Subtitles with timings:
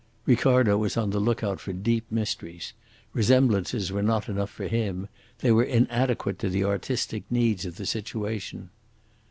[0.25, 2.73] Ricardo was on the look out for deep mysteries.
[3.13, 5.09] Resemblances were not enough for him;
[5.45, 8.71] they were inadequate to the artistic needs of the situation.